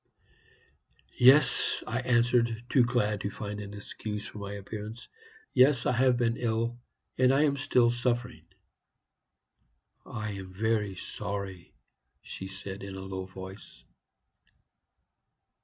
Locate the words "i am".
7.31-7.55, 10.07-10.53